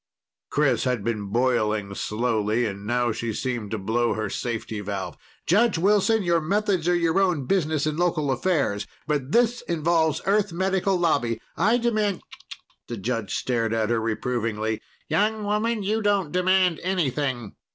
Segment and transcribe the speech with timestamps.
[0.49, 5.15] Chris had been boiling slowly, and now she seemed to blow her safety valve.
[5.45, 8.87] "Judge Wilson, your methods are your own business in local affairs.
[9.05, 11.39] But this involves Earth Medical Lobby.
[11.55, 14.81] I demand" "Tch, tch!" The judge stared at her reprovingly.
[15.07, 17.53] "Young woman, you don't demand anything.